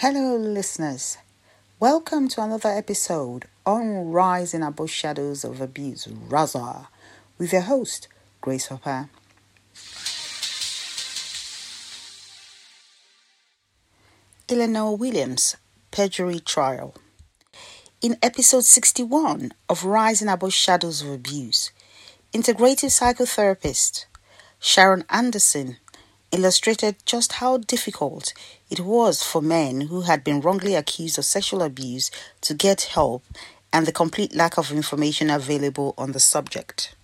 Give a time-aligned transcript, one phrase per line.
[0.00, 1.18] Hello, listeners.
[1.80, 6.86] Welcome to another episode on Rising Above Shadows of Abuse, Raza,
[7.36, 8.06] with your host,
[8.40, 9.08] Grace Hopper.
[14.48, 15.56] Eleanor Williams,
[15.90, 16.94] Perjury Trial.
[18.00, 21.72] In episode 61 of Rising Above Shadows of Abuse,
[22.32, 24.04] integrative psychotherapist
[24.60, 25.78] Sharon Anderson
[26.32, 28.32] illustrated just how difficult
[28.70, 32.10] it was for men who had been wrongly accused of sexual abuse
[32.42, 33.24] to get help
[33.72, 36.94] and the complete lack of information available on the subject.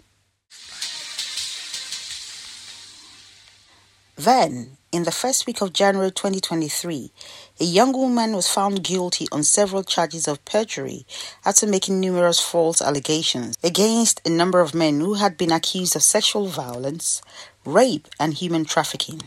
[4.17, 7.11] Then, in the first week of January 2023,
[7.61, 11.07] a young woman was found guilty on several charges of perjury
[11.45, 16.03] after making numerous false allegations against a number of men who had been accused of
[16.03, 17.23] sexual violence,
[17.65, 19.23] rape, and human trafficking.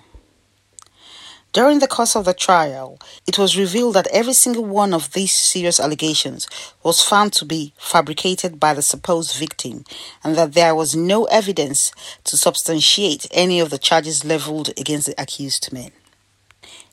[1.54, 5.32] During the course of the trial, it was revealed that every single one of these
[5.32, 6.50] serious allegations
[6.84, 9.86] was found to be fabricated by the supposed victim
[10.22, 11.94] and that there was no evidence
[12.26, 15.92] to substantiate any of the charges leveled against the accused men.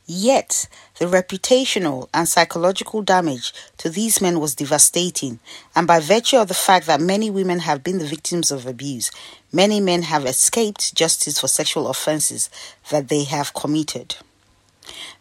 [0.06, 5.40] Yet, the reputational and psychological damage to these men was devastating,
[5.74, 9.10] and by virtue of the fact that many women have been the victims of abuse,
[9.50, 12.50] many men have escaped justice for sexual offenses
[12.90, 14.16] that they have committed.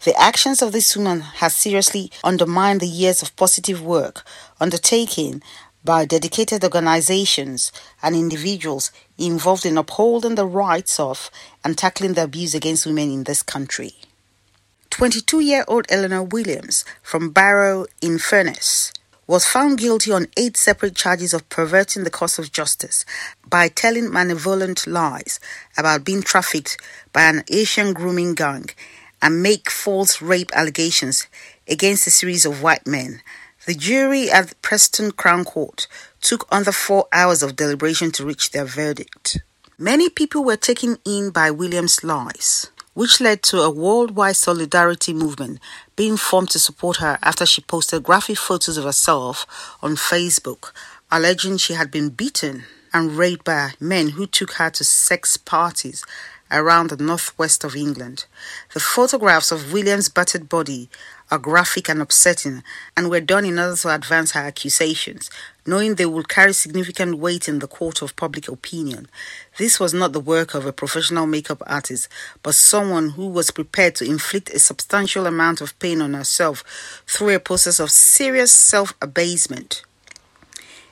[0.03, 4.25] The actions of this woman has seriously undermined the years of positive work
[4.59, 5.41] undertaken
[5.85, 11.31] by dedicated organizations and individuals involved in upholding the rights of
[11.63, 13.95] and tackling the abuse against women in this country.
[14.93, 18.93] 22 year old Eleanor Williams from Barrow in Furness
[19.25, 23.03] was found guilty on eight separate charges of perverting the course of justice
[23.49, 25.39] by telling malevolent lies
[25.75, 26.79] about being trafficked
[27.11, 28.69] by an Asian grooming gang
[29.19, 31.25] and make false rape allegations
[31.67, 33.19] against a series of white men.
[33.65, 35.87] The jury at the Preston Crown Court
[36.21, 39.39] took under four hours of deliberation to reach their verdict.
[39.79, 45.59] Many people were taken in by Williams' lies, which led to a worldwide solidarity movement
[45.95, 49.45] being formed to support her after she posted graphic photos of herself
[49.81, 50.71] on Facebook,
[51.11, 56.05] alleging she had been beaten and raped by men who took her to sex parties
[56.51, 58.25] around the northwest of England.
[58.73, 60.89] The photographs of William's battered body
[61.31, 62.63] are graphic and upsetting
[62.95, 65.29] and were done in order to advance her accusations,
[65.65, 69.07] knowing they would carry significant weight in the court of public opinion.
[69.57, 72.07] This was not the work of a professional makeup artist,
[72.41, 76.63] but someone who was prepared to inflict a substantial amount of pain on herself
[77.07, 79.83] through a process of serious self abasement.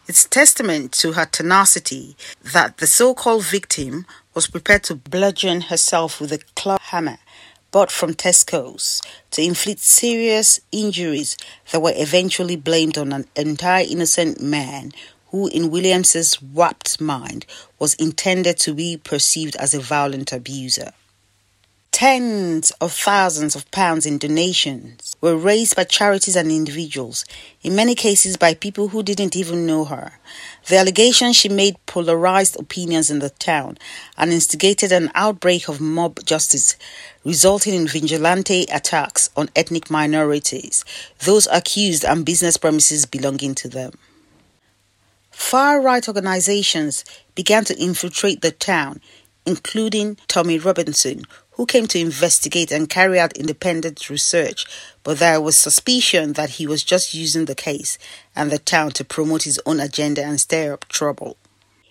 [0.08, 6.20] It's testament to her tenacity that the so called victim was prepared to bludgeon herself
[6.20, 7.20] with a claw hammer
[7.72, 9.02] bought from Tesco's
[9.32, 11.38] to inflict serious injuries
[11.72, 14.92] that were eventually blamed on an entire innocent man
[15.28, 17.46] who, in Williams's warped mind,
[17.80, 20.92] was intended to be perceived as a violent abuser.
[21.91, 27.25] Tens of thousands of pounds in donations were raised by charities and individuals,
[27.62, 30.13] in many cases by people who didn't even know her.
[30.68, 33.78] The allegation she made polarized opinions in the town
[34.18, 36.78] and instigated an outbreak of mob justice,
[37.25, 40.85] resulting in vigilante attacks on ethnic minorities,
[41.19, 43.91] those accused, and business premises belonging to them.
[45.29, 47.03] Far right organizations
[47.35, 49.02] began to infiltrate the town,
[49.46, 51.25] including Tommy Robinson,
[51.61, 54.66] who came to investigate and carry out independent research,
[55.03, 57.99] but there was suspicion that he was just using the case
[58.35, 61.38] and the town to promote his own agenda and stir up trouble.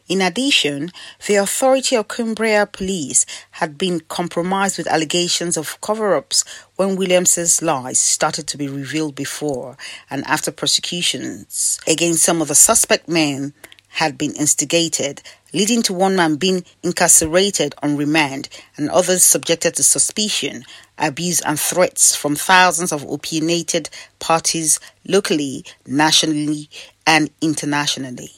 [0.08, 0.90] In addition,
[1.28, 6.44] the authority of Cumbria Police had been compromised with allegations of cover ups
[6.74, 9.76] when Williams's lies started to be revealed before
[10.10, 13.54] and after prosecutions against some of the suspect men
[13.90, 15.22] had been instigated,
[15.52, 20.64] leading to one man being incarcerated on remand and others subjected to suspicion,
[20.96, 26.68] abuse, and threats from thousands of opinionated parties locally, nationally,
[27.06, 28.30] and internationally.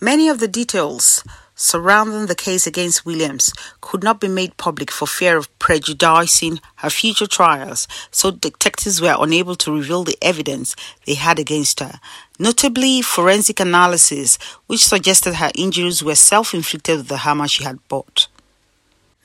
[0.00, 1.24] Many of the details
[1.58, 3.50] surrounding the case against Williams
[3.80, 9.16] could not be made public for fear of prejudicing her future trials, so detectives were
[9.18, 10.76] unable to reveal the evidence
[11.06, 11.98] they had against her,
[12.38, 17.78] notably forensic analysis, which suggested her injuries were self inflicted with the hammer she had
[17.88, 18.28] bought.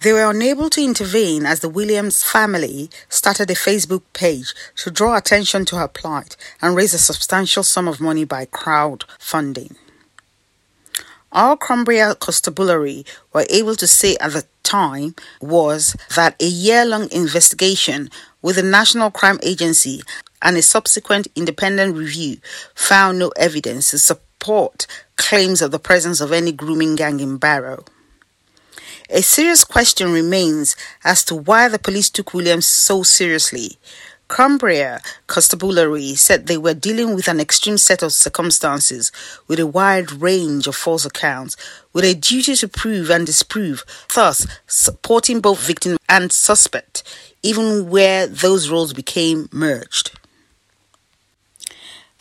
[0.02, 5.16] They were unable to intervene as the Williams family started a Facebook page to draw
[5.16, 9.76] attention to her plight and raise a substantial sum of money by crowdfunding.
[11.32, 17.10] All Cumbria Constabulary were able to say at the time was that a year long
[17.12, 18.10] investigation
[18.42, 20.02] with the National Crime Agency
[20.42, 22.38] and a subsequent independent review
[22.76, 27.86] found no evidence to support claims of the presence of any grooming gang in Barrow.
[29.10, 33.78] A serious question remains as to why the police took Williams so seriously.
[34.30, 39.12] Cumbria Constabulary said they were dealing with an extreme set of circumstances
[39.50, 41.58] with a wide range of false accounts,
[41.92, 43.84] with a duty to prove and disprove,
[44.16, 47.04] thus supporting both victim and suspect,
[47.44, 50.18] even where those roles became merged.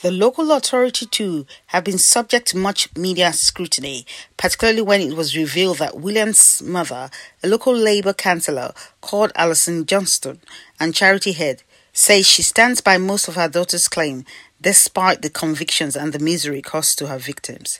[0.02, 4.06] The local authority, too, have been subject to much media scrutiny,
[4.38, 7.10] particularly when it was revealed that William's mother,
[7.42, 10.40] a local Labour councillor called Alison Johnston,
[10.78, 11.62] and charity head,
[11.92, 14.24] says she stands by most of her daughter's claim,
[14.58, 17.78] despite the convictions and the misery caused to her victims.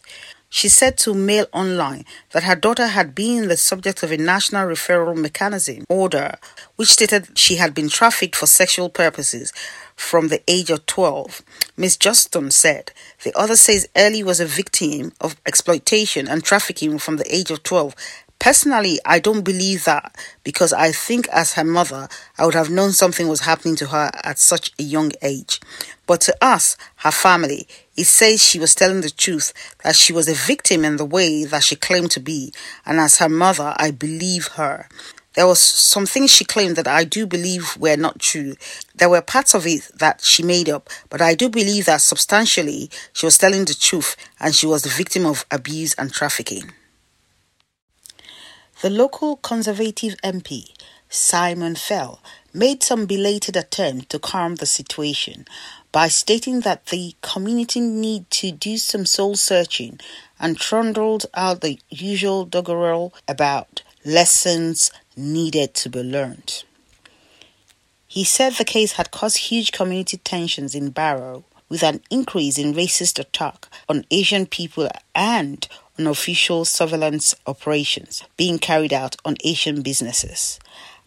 [0.53, 4.67] She said to Mail Online that her daughter had been the subject of a national
[4.67, 6.39] referral mechanism order,
[6.75, 9.53] which stated she had been trafficked for sexual purposes
[9.95, 11.43] from the age of 12.
[11.77, 11.97] Ms.
[11.97, 12.91] Johnston said
[13.23, 17.63] the other says Ellie was a victim of exploitation and trafficking from the age of
[17.63, 17.95] 12.
[18.41, 22.09] Personally, I don't believe that because I think as her mother,
[22.39, 25.61] I would have known something was happening to her at such a young age.
[26.07, 29.53] But to us, her family, it says she was telling the truth,
[29.85, 32.51] that she was a victim in the way that she claimed to be,
[32.87, 34.89] and as her mother, I believe her.
[35.35, 38.55] There was some things she claimed that I do believe were not true.
[38.95, 42.91] There were parts of it that she made up, but I do believe that substantially
[43.13, 46.73] she was telling the truth and she was the victim of abuse and trafficking.
[48.83, 50.73] The local Conservative MP,
[51.11, 52.19] Simon Fell,
[52.55, 55.47] made some belated attempt to calm the situation
[55.93, 60.01] by stating that the community need to do some soul searching
[60.39, 66.65] and trundled out the usual doggerel about lessons needed to be learned.
[68.07, 72.73] He said the case had caused huge community tensions in Barrow, with an increase in
[72.73, 80.59] racist attack on Asian people and unofficial surveillance operations being carried out on Asian businesses.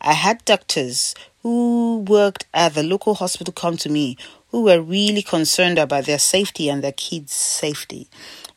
[0.01, 4.17] I had doctors who worked at the local hospital come to me
[4.49, 8.07] who were really concerned about their safety and their kids' safety.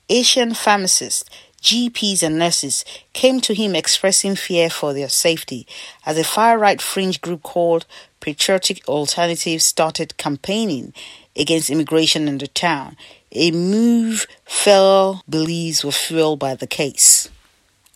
[0.09, 1.29] Asian pharmacists
[1.63, 5.67] GPs and nurses came to him expressing fear for their safety
[6.05, 7.87] as a far right fringe group called
[8.21, 10.93] Patriotic Alternatives started campaigning
[11.35, 12.97] against immigration in the town,
[13.37, 17.29] a move Fell believes was fueled by the case.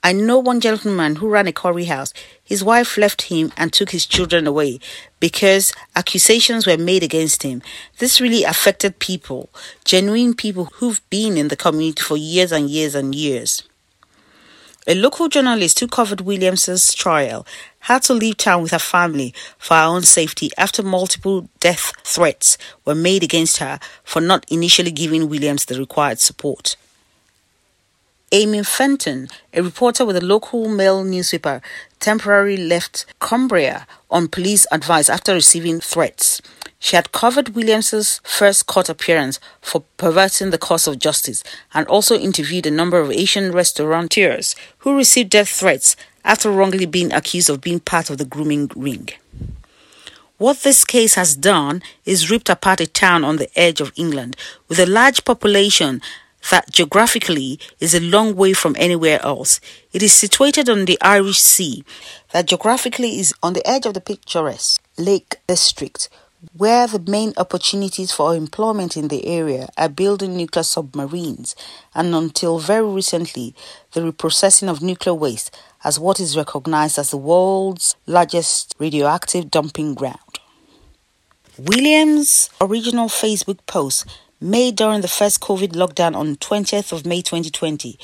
[0.03, 2.15] I know one gentleman who ran a curry house.
[2.43, 4.81] His wife left him and took his children away
[5.21, 7.61] because accusations were made against him.
[7.99, 9.51] This really affected people,
[9.85, 13.63] genuine people who've been in the community for years and years and years.
[14.87, 17.47] A local journalist who covered Williams's trial
[17.81, 22.57] had to leave town with her family for her own safety after multiple death threats
[22.87, 26.77] were made against her for not initially giving Williams the required support.
[28.33, 31.61] Amy Fenton, a reporter with the local Mail newspaper,
[31.99, 36.41] temporarily left Cumbria on police advice after receiving threats.
[36.79, 41.43] She had covered Williams's first court appearance for perverting the course of justice
[41.75, 47.13] and also interviewed a number of Asian restaurateurs who received death threats after wrongly being
[47.13, 49.09] accused of being part of the grooming ring.
[50.39, 54.37] What this case has done is ripped apart a town on the edge of England
[54.69, 56.01] with a large population
[56.51, 59.61] that geographically is a long way from anywhere else.
[59.93, 61.85] It is situated on the Irish Sea,
[62.33, 66.09] that geographically is on the edge of the picturesque Lake District,
[66.57, 71.55] where the main opportunities for employment in the area are building nuclear submarines,
[71.95, 73.55] and until very recently,
[73.93, 75.55] the reprocessing of nuclear waste
[75.85, 80.17] as what is recognized as the world's largest radioactive dumping ground.
[81.59, 84.07] Williams' original Facebook post
[84.41, 87.99] made during the first COVID lockdown on 20th of May 2020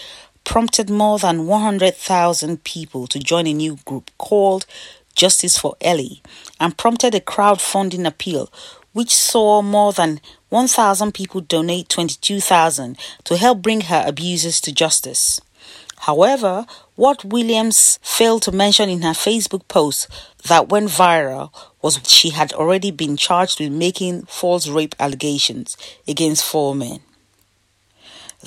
[0.44, 4.66] prompted more than 100,000 people to join a new group called
[5.14, 6.22] Justice for Ellie
[6.60, 8.52] and prompted a crowdfunding appeal
[8.92, 15.40] which saw more than 1,000 people donate 22,000 to help bring her abusers to justice.
[16.00, 20.08] However, what Williams failed to mention in her Facebook post
[20.46, 25.76] that went viral was she had already been charged with making false rape allegations
[26.06, 27.00] against four men.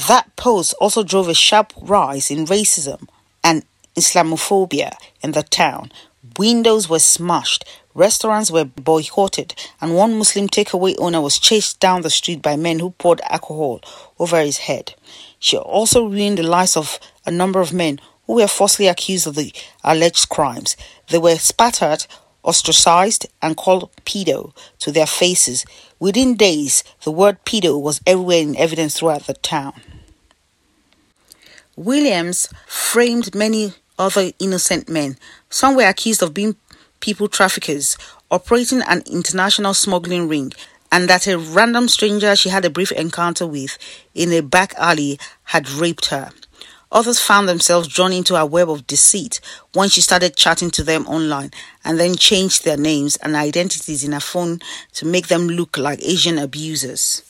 [0.07, 3.07] That post also drove a sharp rise in racism
[3.43, 3.63] and
[3.95, 5.91] Islamophobia in the town.
[6.37, 12.09] Windows were smashed, restaurants were boycotted, and one Muslim takeaway owner was chased down the
[12.09, 13.81] street by men who poured alcohol
[14.19, 14.93] over his head.
[15.39, 16.99] She also ruined the lives of
[17.29, 20.75] a number of men who were falsely accused of the alleged crimes.
[21.09, 22.07] They were spattered,
[22.43, 25.63] ostracized, and called pedo to their faces.
[25.99, 29.73] Within days, the word pedo was everywhere in evidence throughout the town.
[31.75, 35.17] Williams framed many other innocent men.
[35.49, 36.55] Some were accused of being
[36.99, 37.97] people traffickers,
[38.31, 40.51] operating an international smuggling ring,
[40.91, 43.77] and that a random stranger she had a brief encounter with
[44.15, 46.31] in a back alley had raped her.
[46.91, 49.39] Others found themselves drawn into a web of deceit
[49.73, 51.51] when she started chatting to them online
[51.85, 54.59] and then changed their names and identities in her phone
[54.93, 57.21] to make them look like Asian abusers.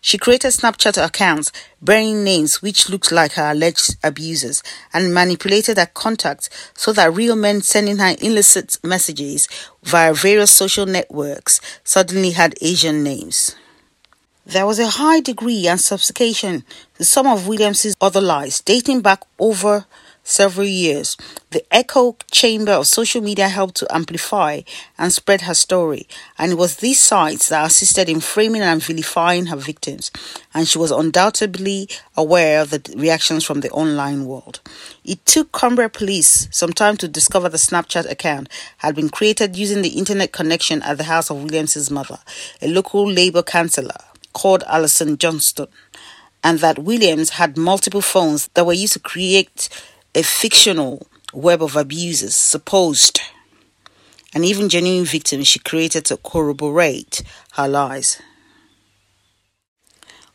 [0.00, 4.62] She created Snapchat accounts bearing names which looked like her alleged abusers
[4.92, 9.48] and manipulated her contacts so that real men sending her illicit messages
[9.82, 13.56] via various social networks suddenly had Asian names.
[14.48, 16.64] There was a high degree and sophistication
[16.94, 19.84] to some of Williams's other lies dating back over
[20.22, 21.18] several years.
[21.50, 24.62] The echo chamber of social media helped to amplify
[24.96, 29.46] and spread her story, and it was these sites that assisted in framing and vilifying
[29.46, 30.10] her victims,
[30.54, 34.60] and she was undoubtedly aware of the reactions from the online world.
[35.04, 39.82] It took Cumbria police some time to discover the Snapchat account had been created using
[39.82, 42.18] the internet connection at the house of Williams's mother,
[42.62, 44.07] a local Labour councillor
[44.38, 45.66] called Alison Johnston,
[46.44, 49.68] and that Williams had multiple phones that were used to create
[50.14, 53.20] a fictional web of abusers, supposed
[54.34, 57.22] and even genuine victims she created to corroborate
[57.54, 58.20] her lies.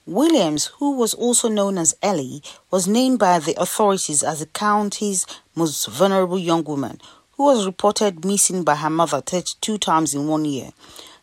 [0.06, 5.26] Williams, who was also known as Ellie, was named by the authorities as the county's
[5.56, 7.00] most vulnerable young woman
[7.38, 10.72] who was reported missing by her mother 32 times in one year.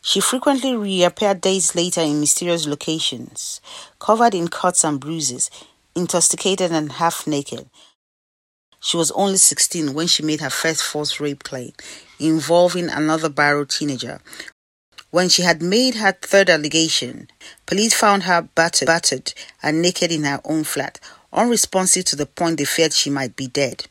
[0.03, 3.61] She frequently reappeared days later in mysterious locations,
[3.99, 5.51] covered in cuts and bruises,
[5.95, 7.69] intoxicated and half naked.
[8.81, 11.73] She was only 16 when she made her first false rape claim
[12.19, 14.21] involving another Barrow teenager.
[15.11, 17.29] When she had made her third allegation,
[17.67, 20.99] police found her battered, battered and naked in her own flat,
[21.31, 23.87] unresponsive to the point they feared she might be dead.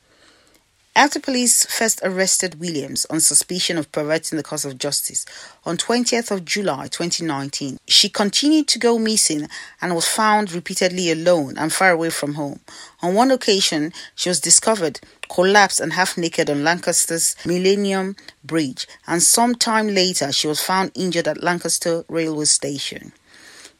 [1.00, 5.26] After police first arrested Williams on suspicion of perverting the cause of justice
[5.64, 9.48] on 20th of July 2019, she continued to go missing
[9.82, 12.60] and was found repeatedly alone and far away from home.
[13.02, 19.24] On one occasion, she was discovered collapsed and half naked on Lancaster's Millennium Bridge, and
[19.24, 23.14] some time later she was found injured at Lancaster railway station.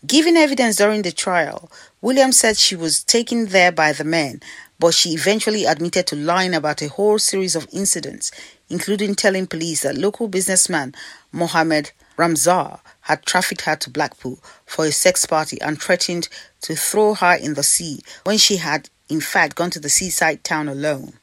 [0.08, 1.70] Giving evidence during the trial,
[2.02, 4.40] Williams said she was taken there by the men
[4.80, 8.32] but she eventually admitted to lying about a whole series of incidents,
[8.70, 10.96] including telling police that local businessman
[11.32, 16.30] Mohammed Ramzan had trafficked her to Blackpool for a sex party and threatened
[16.62, 20.44] to throw her in the sea when she had, in fact, gone to the seaside
[20.44, 21.14] town alone.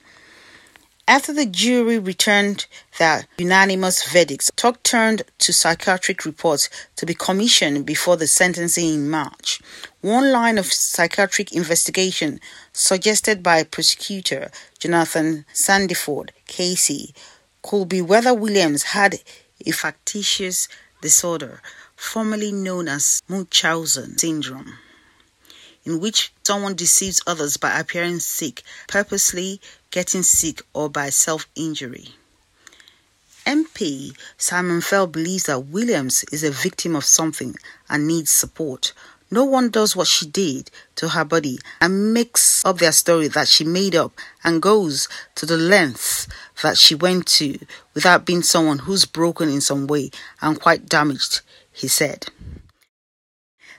[1.09, 2.67] After the jury returned
[2.99, 9.09] their unanimous verdicts, talk turned to psychiatric reports to be commissioned before the sentencing in
[9.09, 9.61] March.
[10.01, 12.41] One line of psychiatric investigation
[12.73, 17.13] suggested by prosecutor Jonathan Sandiford KC
[17.63, 19.21] could be whether Williams had
[19.65, 20.67] a factitious
[21.03, 21.63] disorder
[21.95, 24.75] formerly known as Munchausen syndrome
[25.87, 32.09] in which someone deceives others by appearing sick, purposely getting sick, or by self injury.
[33.47, 37.55] MP Simon Fell believes that Williams is a victim of something
[37.89, 38.93] and needs support.
[39.31, 43.49] No one does what she did to her body and makes up their story that
[43.49, 44.13] she made up
[44.45, 46.29] and goes to the lengths
[46.63, 47.59] that she went to
[47.95, 51.41] without being someone who's broken in some way and quite damaged,
[51.73, 52.27] he said.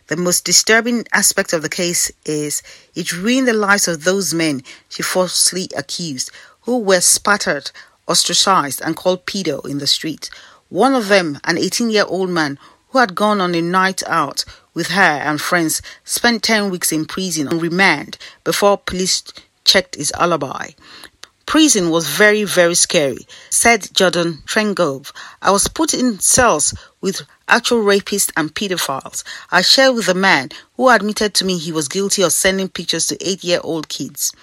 [0.07, 2.63] The most disturbing aspect of the case is
[2.95, 7.71] it ruined the lives of those men she falsely accused, who were spattered,
[8.07, 10.29] ostracized, and called pedo in the street.
[10.69, 12.57] One of them, an 18 year old man
[12.89, 17.05] who had gone on a night out with her and friends, spent 10 weeks in
[17.05, 19.23] prison on remand before police
[19.65, 20.69] checked his alibi.
[21.45, 25.11] Prison was very, very scary, said Jordan Trengove.
[25.41, 29.23] I was put in cells with actual rapists and pedophiles.
[29.51, 33.07] I shared with a man who admitted to me he was guilty of sending pictures
[33.07, 34.33] to eight year old kids.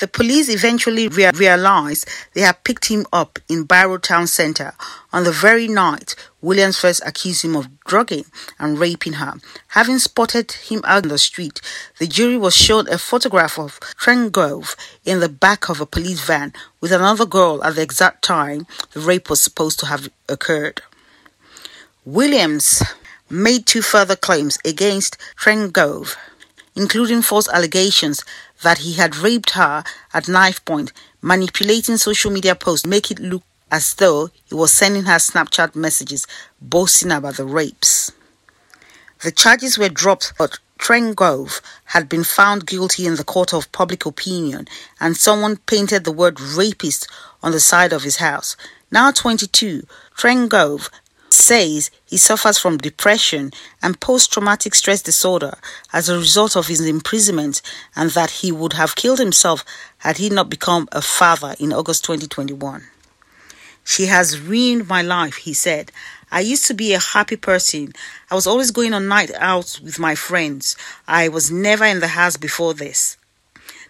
[0.00, 4.72] The police eventually rea- realized they had picked him up in Barrow Town Centre
[5.12, 8.24] on the very night Williams first accused him of drugging
[8.58, 9.34] and raping her.
[9.68, 11.60] Having spotted him out in the street,
[11.98, 14.74] the jury was shown a photograph of Trengove
[15.04, 19.00] in the back of a police van with another girl at the exact time the
[19.00, 20.80] rape was supposed to have occurred.
[22.06, 22.82] Williams
[23.28, 26.16] made two further claims against Trengove.
[26.74, 28.24] including false allegations
[28.62, 33.18] that he had raped her at knife point, manipulating social media posts to make it
[33.18, 36.26] look as though he was sending her Snapchat messages
[36.60, 38.12] boasting about the rapes.
[39.22, 44.06] The charges were dropped, but Trengove had been found guilty in the court of public
[44.06, 44.66] opinion,
[44.98, 47.06] and someone painted the word rapist
[47.42, 48.56] on the side of his house.
[48.90, 49.82] Now 22,
[50.16, 50.88] Trengove
[51.32, 53.50] says he suffers from depression
[53.82, 55.58] and post traumatic stress disorder
[55.92, 57.62] as a result of his imprisonment
[57.96, 59.64] and that he would have killed himself
[59.98, 62.84] had he not become a father in August 2021.
[63.84, 65.90] She has ruined my life, he said.
[66.30, 67.92] I used to be a happy person.
[68.30, 70.76] I was always going on night out with my friends.
[71.08, 73.16] I was never in the house before this.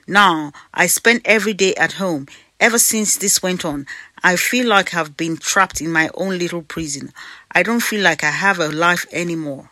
[0.06, 2.26] Now, I spend every day at home.
[2.60, 3.86] Ever since this went on,
[4.22, 7.10] I feel like I've been trapped in my own little prison.
[7.52, 9.70] I don't feel like I have a life anymore.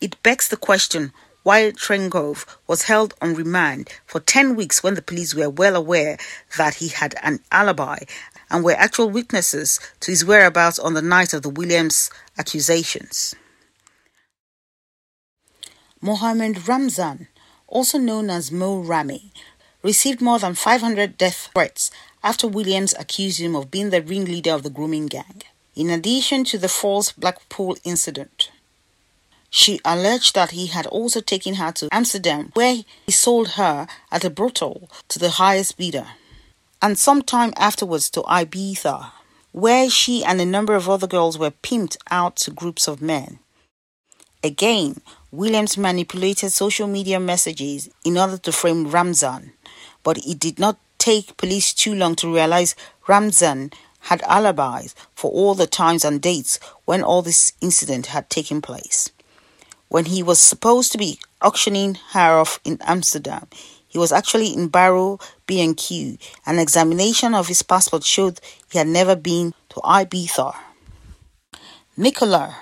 [0.00, 5.02] It begs the question why Trengove was held on remand for 10 weeks when the
[5.02, 6.16] police were well aware
[6.58, 7.98] that he had an alibi
[8.48, 13.34] and were actual witnesses to his whereabouts on the night of the Williams accusations.
[16.00, 17.26] Mohammed Ramzan,
[17.66, 19.32] also known as Mo Rami,
[19.86, 21.92] received more than 500 death threats
[22.24, 25.42] after Williams accused him of being the ringleader of the grooming gang.
[25.76, 28.50] In addition to the false Blackpool incident,
[29.48, 34.24] she alleged that he had also taken her to Amsterdam, where he sold her at
[34.24, 36.08] a brothel to the highest bidder,
[36.82, 39.12] and sometime afterwards to Ibiza,
[39.52, 43.38] where she and a number of other girls were pimped out to groups of men.
[44.42, 45.00] Again,
[45.30, 49.52] Williams manipulated social media messages in order to frame Ramzan
[50.06, 52.76] but it did not take police too long to realize
[53.08, 53.72] Ramzan
[54.02, 59.10] had alibis for all the times and dates when all this incident had taken place.
[59.88, 63.48] When he was supposed to be auctioning her off in Amsterdam,
[63.88, 66.18] he was actually in Barrow B&Q.
[66.46, 68.38] An examination of his passport showed
[68.70, 70.54] he had never been to Ibiza.
[71.96, 72.58] Nicola,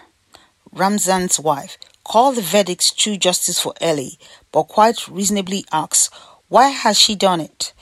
[0.73, 4.18] Ramzan's wife, called the verdict true justice for Ellie,
[4.51, 6.09] but quite reasonably asks
[6.55, 7.73] why has she done it?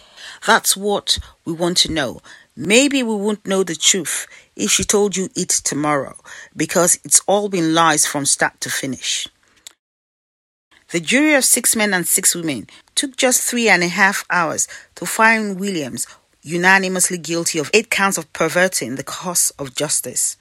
[0.46, 2.22] That's what we want to know.
[2.56, 6.16] Maybe we won't know the truth if she told you it tomorrow,
[6.56, 9.28] because it's all been lies from start to finish.
[10.90, 14.66] The jury of six men and six women took just three and a half hours
[14.94, 16.06] to find Williams
[16.40, 20.38] unanimously guilty of eight counts of perverting the course of justice.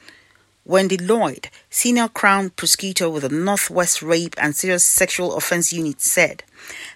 [0.64, 6.44] Wendy Lloyd, senior Crown prosecutor with the Northwest Rape and Serious Sexual Offense Unit, said,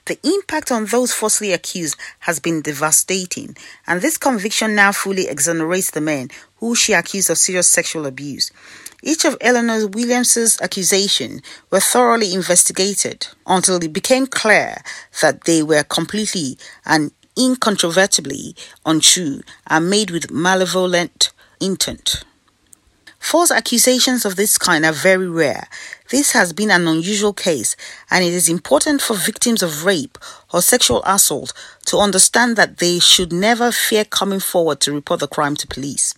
[0.05, 5.89] The impact on those falsely accused has been devastating, and this conviction now fully exonerates
[5.89, 8.51] the men who she accused of serious sexual abuse.
[9.01, 14.77] Each of Eleanor Williams's accusations were thoroughly investigated until it became clear
[15.21, 22.23] that they were completely and incontrovertibly untrue and made with malevolent intent.
[23.25, 25.67] False accusations of this kind are very rare.
[26.11, 27.75] This has been an unusual case,
[28.11, 30.19] and it is important for victims of rape
[30.53, 31.51] or sexual assault
[31.87, 36.13] to understand that they should never fear coming forward to report the crime to police.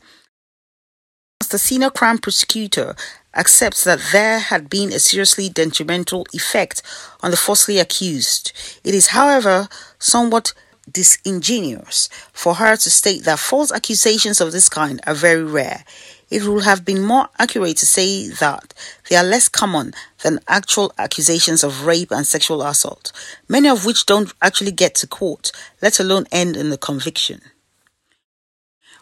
[1.39, 2.93] As the senior crime prosecutor
[3.33, 6.81] accepts that there had been a seriously detrimental effect
[7.21, 8.51] on the falsely accused,
[8.83, 10.51] it is, however, somewhat
[10.91, 15.85] disingenuous for her to state that false accusations of this kind are very rare.
[16.29, 18.73] It would have been more accurate to say that
[19.09, 23.13] they are less common than actual accusations of rape and sexual assault,
[23.47, 27.41] many of which don't actually get to court, let alone end in a conviction.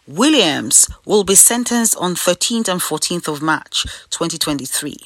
[0.08, 4.98] Williams will be sentenced on 13th and 14th of March 2023.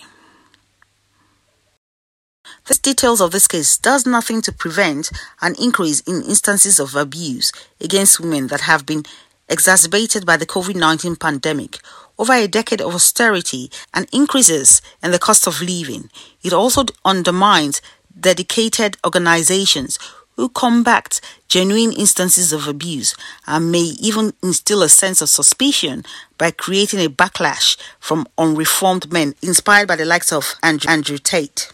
[2.66, 5.10] The details of this case does nothing to prevent
[5.42, 9.06] an increase in instances of abuse against women that have been
[9.50, 11.80] exacerbated by the COVID 19 pandemic
[12.18, 16.10] over a decade of austerity and increases in the cost of living.
[16.44, 17.82] It also undermines
[18.20, 19.98] dedicated organizations
[20.36, 23.14] who combat genuine instances of abuse
[23.46, 26.06] and may even instill a sense of suspicion
[26.38, 31.70] by creating a backlash from unreformed men inspired by the likes of Andrew, Andrew Tate.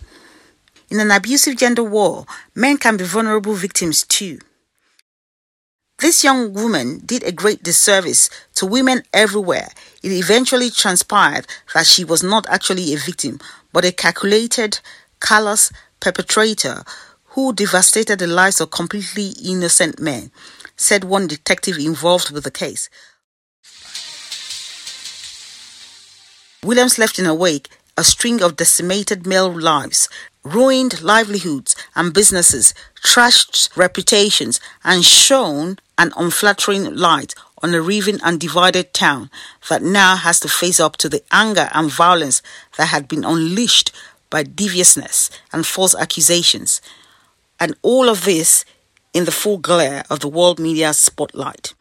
[0.90, 4.40] In an abusive gender war, men can be vulnerable victims too.
[6.00, 9.70] This young woman did a great disservice to women everywhere.
[10.04, 13.40] It eventually transpired that she was not actually a victim,
[13.72, 14.80] but a calculated,
[15.22, 16.84] callous perpetrator
[17.30, 20.32] who devastated the lives of completely innocent men,
[20.76, 22.90] said one detective involved with the case.
[26.62, 30.10] Williams left in her wake a string of decimated male lives,
[30.44, 38.40] ruined livelihoods and businesses, trashed reputations, and shone an unflattering light on a riven and
[38.40, 39.30] divided town
[39.70, 42.42] that now has to face up to the anger and violence
[42.78, 43.92] that had been unleashed
[44.30, 46.82] by deviousness and false accusations.
[47.60, 48.66] And all of this
[49.14, 51.74] in the full glare of the world media spotlight.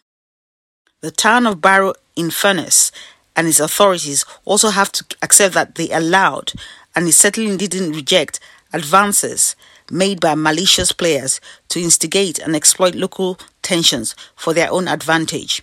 [1.00, 2.92] The town of Barrow in Furness
[3.36, 6.52] and its authorities also have to accept that they allowed
[6.94, 8.40] and it certainly didn't reject
[8.72, 9.56] advances
[9.90, 15.62] made by malicious players to instigate and exploit local tensions for their own advantage.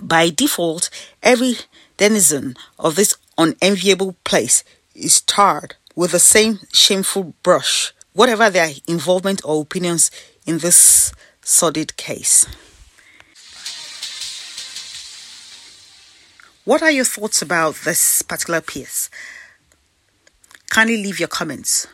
[0.00, 0.88] By default,
[1.22, 1.56] every
[1.96, 4.62] denizen of this unenviable place
[4.94, 10.10] is tarred with the same shameful brush, whatever their involvement or opinions
[10.46, 12.46] in this sordid case.
[16.64, 19.10] What are your thoughts about this particular piece?
[20.68, 21.88] Kindly leave your comments.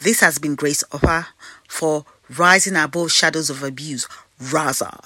[0.00, 1.28] This has been Grace Hopper
[1.66, 2.04] for
[2.38, 4.08] Rising Above Shadows of Abuse,
[4.40, 5.04] Raza.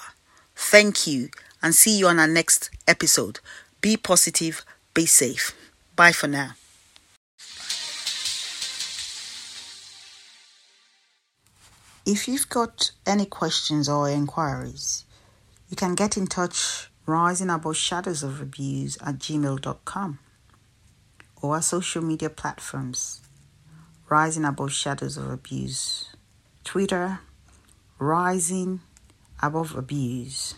[0.55, 1.29] Thank you
[1.61, 3.41] and see you on our next episode.
[3.81, 5.53] Be positive, be safe.
[5.97, 6.53] Bye for now.
[12.05, 15.05] If you've got any questions or inquiries,
[15.69, 20.19] you can get in touch rising above shadows of abuse at gmail.com
[21.43, 23.21] or our social media platforms
[24.09, 26.16] rising above shadows of abuse
[26.67, 27.21] twitter
[28.01, 28.81] rising
[29.41, 30.57] above abuse